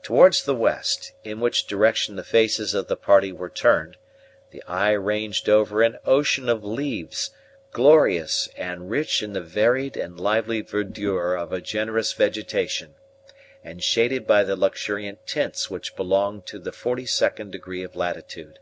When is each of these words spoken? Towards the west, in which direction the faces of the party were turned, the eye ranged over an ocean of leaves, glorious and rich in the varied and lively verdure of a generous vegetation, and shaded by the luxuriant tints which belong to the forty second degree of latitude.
Towards 0.00 0.44
the 0.44 0.54
west, 0.54 1.10
in 1.24 1.40
which 1.40 1.66
direction 1.66 2.14
the 2.14 2.22
faces 2.22 2.72
of 2.72 2.86
the 2.86 2.94
party 2.96 3.32
were 3.32 3.50
turned, 3.50 3.96
the 4.52 4.62
eye 4.62 4.92
ranged 4.92 5.48
over 5.48 5.82
an 5.82 5.98
ocean 6.04 6.48
of 6.48 6.62
leaves, 6.64 7.32
glorious 7.72 8.48
and 8.56 8.88
rich 8.88 9.24
in 9.24 9.32
the 9.32 9.40
varied 9.40 9.96
and 9.96 10.20
lively 10.20 10.60
verdure 10.60 11.34
of 11.34 11.52
a 11.52 11.60
generous 11.60 12.12
vegetation, 12.12 12.94
and 13.64 13.82
shaded 13.82 14.24
by 14.24 14.44
the 14.44 14.54
luxuriant 14.54 15.26
tints 15.26 15.68
which 15.68 15.96
belong 15.96 16.42
to 16.42 16.60
the 16.60 16.70
forty 16.70 17.04
second 17.04 17.50
degree 17.50 17.82
of 17.82 17.96
latitude. 17.96 18.60